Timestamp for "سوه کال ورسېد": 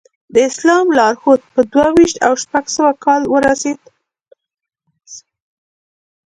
2.75-3.79